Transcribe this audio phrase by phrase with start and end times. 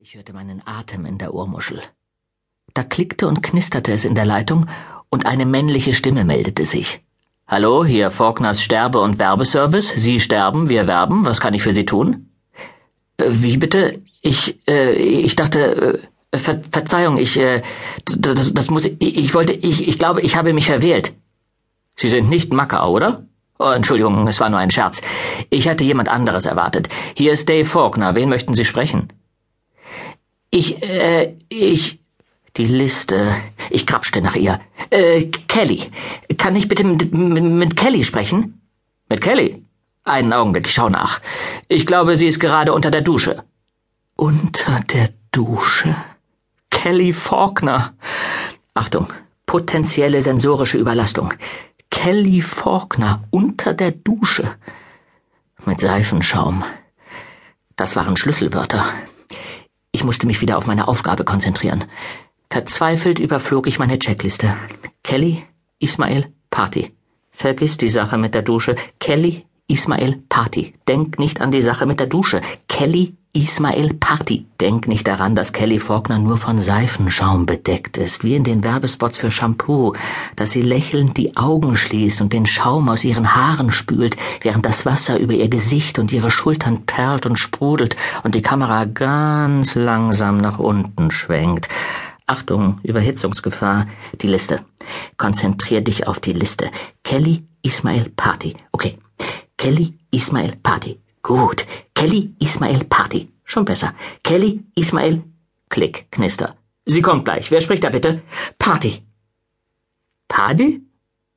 [0.00, 1.82] Ich hörte meinen Atem in der Ohrmuschel.
[2.72, 4.66] Da klickte und knisterte es in der Leitung
[5.10, 7.00] und eine männliche Stimme meldete sich.
[7.48, 9.94] Hallo, hier Faulkners Sterbe- und Werbeservice.
[9.96, 11.24] Sie sterben, wir werben.
[11.24, 12.30] Was kann ich für Sie tun?
[13.16, 14.00] Äh, wie bitte?
[14.22, 17.62] Ich, äh, ich dachte, äh, Ver Verzeihung, ich, äh,
[18.04, 21.12] das, das muss, ich, ich wollte, ich, ich glaube, ich habe mich verwählt.
[21.96, 23.26] Sie sind nicht Macau, oder?
[23.58, 25.02] Oh, Entschuldigung, es war nur ein Scherz.
[25.50, 26.88] Ich hatte jemand anderes erwartet.
[27.14, 28.14] Hier ist Dave Faulkner.
[28.14, 29.08] Wen möchten Sie sprechen?
[30.50, 32.00] Ich, äh, ich,
[32.56, 33.36] die Liste.
[33.70, 34.60] Ich krapschte nach ihr.
[34.90, 35.90] Äh, Kelly.
[36.36, 38.60] Kann ich bitte mit, mit, mit Kelly sprechen?
[39.08, 39.62] Mit Kelly?
[40.04, 41.20] Einen Augenblick, ich schau nach.
[41.68, 43.44] Ich glaube, sie ist gerade unter der Dusche.
[44.16, 45.94] Unter der Dusche?
[46.70, 47.94] Kelly Faulkner.
[48.74, 49.12] Achtung,
[49.46, 51.34] potenzielle sensorische Überlastung.
[51.90, 54.56] Kelly Faulkner unter der Dusche.
[55.66, 56.64] Mit Seifenschaum.
[57.76, 58.84] Das waren Schlüsselwörter.
[59.98, 61.84] Ich musste mich wieder auf meine Aufgabe konzentrieren.
[62.50, 64.54] Verzweifelt überflog ich meine Checkliste.
[65.02, 65.42] Kelly,
[65.80, 66.92] Ismail, Party.
[67.32, 68.76] Vergiss die Sache mit der Dusche.
[69.00, 70.74] Kelly, Ismail, Party.
[70.86, 72.42] Denk nicht an die Sache mit der Dusche.
[72.68, 74.46] Kelly, Ismail Party.
[74.60, 79.18] Denk nicht daran, dass Kelly Faulkner nur von Seifenschaum bedeckt ist, wie in den Werbespots
[79.18, 79.92] für Shampoo,
[80.34, 84.86] dass sie lächelnd die Augen schließt und den Schaum aus ihren Haaren spült, während das
[84.86, 90.38] Wasser über ihr Gesicht und ihre Schultern perlt und sprudelt und die Kamera ganz langsam
[90.38, 91.68] nach unten schwenkt.
[92.26, 93.86] Achtung, Überhitzungsgefahr.
[94.20, 94.60] Die Liste.
[95.16, 96.70] Konzentrier dich auf die Liste.
[97.02, 98.54] Kelly Ismail Party.
[98.72, 98.98] Okay.
[99.56, 101.00] Kelly Ismail Party.
[101.22, 101.66] Gut.
[101.98, 103.28] Kelly Ismail Party.
[103.44, 103.92] Schon besser.
[104.22, 105.22] Kelly Ismail.
[105.68, 106.54] Klick, Knister.
[106.86, 107.50] Sie kommt gleich.
[107.50, 108.22] Wer spricht da bitte?
[108.58, 109.02] Party.
[110.28, 110.82] Party?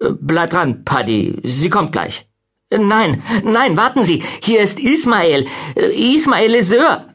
[0.00, 1.40] Äh, bleib dran, Paddy.
[1.44, 2.26] Sie kommt gleich.
[2.70, 4.22] Äh, nein, nein, warten Sie.
[4.42, 5.46] Hier ist Ismail.
[5.76, 7.14] Äh, Ismail Leseur.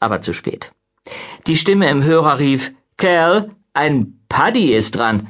[0.00, 0.72] Aber zu spät.
[1.46, 5.28] Die Stimme im Hörer rief, Kerl, ein Paddy ist dran.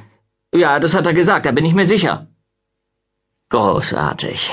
[0.53, 2.27] Ja, das hat er gesagt, da bin ich mir sicher.
[3.49, 4.51] Großartig.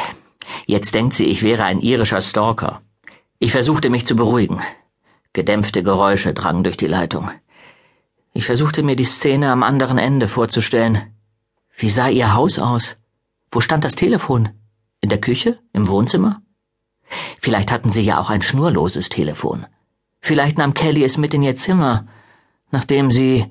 [0.67, 2.83] Jetzt denkt sie, ich wäre ein irischer Stalker.
[3.39, 4.61] Ich versuchte mich zu beruhigen.
[5.33, 7.31] Gedämpfte Geräusche drangen durch die Leitung.
[8.33, 11.15] Ich versuchte mir die Szene am anderen Ende vorzustellen.
[11.77, 12.97] Wie sah ihr Haus aus?
[13.51, 14.51] Wo stand das Telefon?
[15.01, 15.59] In der Küche?
[15.73, 16.43] Im Wohnzimmer?
[17.41, 19.67] Vielleicht hatten sie ja auch ein schnurloses Telefon.
[20.21, 22.07] Vielleicht nahm Kelly es mit in ihr Zimmer,
[22.71, 23.47] nachdem sie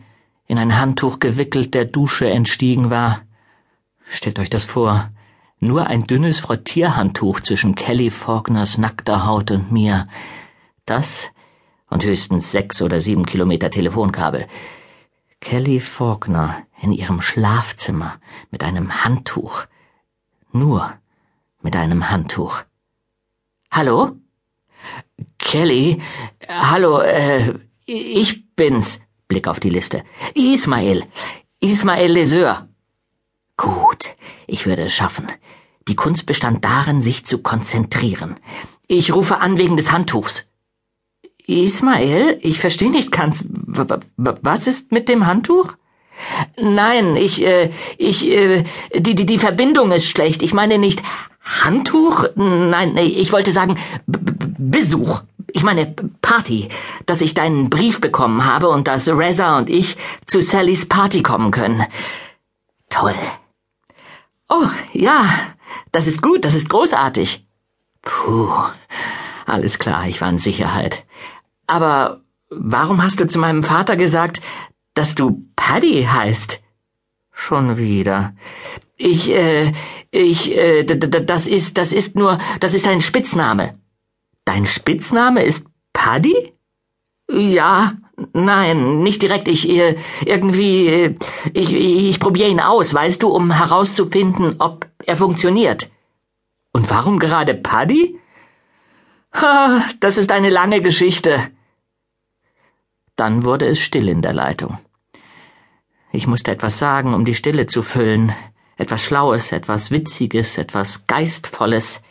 [0.48, 3.22] in ein Handtuch gewickelt der Dusche entstiegen war.
[4.12, 5.10] Stellt euch das vor.
[5.60, 10.08] Nur ein dünnes Frottierhandtuch zwischen Kelly Faulkners nackter Haut und mir.
[10.86, 11.32] Das
[11.90, 14.48] und höchstens sechs oder sieben Kilometer Telefonkabel.
[15.40, 18.20] Kelly Faulkner in ihrem Schlafzimmer
[18.52, 19.66] mit einem Handtuch.
[20.52, 20.94] Nur
[21.62, 22.64] mit einem Handtuch.
[23.72, 24.14] Hallo?
[25.38, 26.02] Kelly,
[26.48, 27.54] hallo, äh,
[27.86, 29.02] ich bin's.
[29.28, 30.04] Blick auf die Liste.
[30.34, 31.04] Ismail.
[31.60, 32.68] Ismail Leseur.
[33.58, 34.16] Gut,
[34.48, 35.28] ich würde es schaffen.
[35.88, 38.38] Die Kunst bestand darin, sich zu konzentrieren.
[38.88, 40.50] Ich rufe an wegen des Handtuchs.
[41.48, 43.46] Ismael, ich verstehe nicht ganz.
[43.48, 45.74] Was ist mit dem Handtuch?
[46.58, 48.64] Nein, ich, äh, ich, äh,
[48.96, 50.44] die, die, die Verbindung ist schlecht.
[50.44, 51.04] Ich meine nicht
[51.42, 52.26] Handtuch?
[52.36, 53.78] Nein, ich wollte sagen
[54.08, 54.20] B
[54.58, 55.22] Besuch.
[55.52, 56.70] Ich meine Party,
[57.06, 59.96] dass ich deinen Brief bekommen habe und dass Reza und ich
[60.26, 61.84] zu Sallys Party kommen können.
[62.90, 63.14] Toll.
[64.50, 65.28] Oh, ja,
[65.92, 67.48] das ist gut, das ist großartig.
[68.02, 68.52] Puh,
[69.46, 71.06] alles klar, ich war in Sicherheit.
[71.68, 74.42] Aber warum hast du zu meinem Vater gesagt,
[74.94, 76.62] dass du Paddy heißt?
[77.32, 78.36] Schon wieder.
[78.98, 79.74] Ich, äh,
[80.12, 83.74] ich, äh, das ist, das ist nur, das ist ein Spitzname.
[84.46, 86.54] Dein Spitzname ist Paddy?
[87.30, 87.94] Ja,
[88.34, 89.48] Nein, nicht direkt.
[89.48, 91.16] Ich äh, irgendwie äh,
[91.53, 95.90] ich, ich probiere ihn aus, weißt du, um herauszufinden, ob er funktioniert.
[96.72, 98.20] Und warum gerade Paddy?
[99.34, 101.52] Ha, das ist eine lange Geschichte.
[103.16, 104.78] Dann wurde es still in der Leitung.
[106.12, 108.34] Ich musste etwas sagen, um die Stille zu füllen.
[108.78, 112.02] Etwas Schlaues, etwas Witziges, etwas Geistvolles.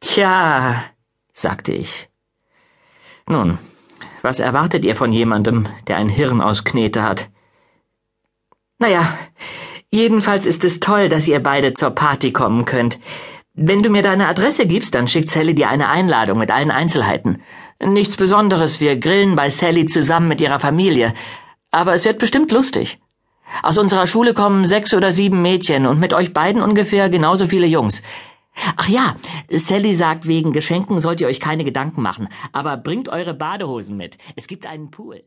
[0.00, 0.82] Tja,
[1.32, 2.08] sagte ich.
[3.28, 3.58] Nun,
[4.26, 7.30] was erwartet ihr von jemandem, der ein Hirn aus Knete hat?
[8.78, 9.06] Naja,
[9.90, 12.98] jedenfalls ist es toll, dass ihr beide zur Party kommen könnt.
[13.54, 17.40] Wenn du mir deine Adresse gibst, dann schickt Sally dir eine Einladung mit allen Einzelheiten.
[17.80, 21.14] Nichts Besonderes, wir grillen bei Sally zusammen mit ihrer Familie.
[21.70, 22.98] Aber es wird bestimmt lustig.
[23.62, 27.68] Aus unserer Schule kommen sechs oder sieben Mädchen und mit euch beiden ungefähr genauso viele
[27.68, 28.02] Jungs.
[28.76, 29.16] Ach ja,
[29.50, 34.18] Sally sagt, wegen Geschenken sollt ihr euch keine Gedanken machen, aber bringt eure Badehosen mit.
[34.34, 35.22] Es gibt einen Pool.